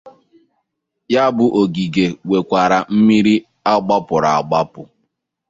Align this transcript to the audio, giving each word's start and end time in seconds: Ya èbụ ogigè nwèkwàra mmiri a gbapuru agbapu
Ya 1.13 1.21
èbụ 1.31 1.45
ogigè 1.59 2.05
nwèkwàra 2.25 2.77
mmiri 2.95 3.35
a 3.71 3.73
gbapuru 3.85 4.29
agbapu 4.37 4.81